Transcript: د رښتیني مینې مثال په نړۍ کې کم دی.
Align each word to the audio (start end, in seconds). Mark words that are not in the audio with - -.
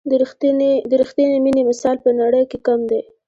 د 0.89 0.93
رښتیني 1.01 1.37
مینې 1.45 1.61
مثال 1.71 1.95
په 2.05 2.09
نړۍ 2.21 2.43
کې 2.49 2.57
کم 2.67 2.79
دی. 2.89 3.01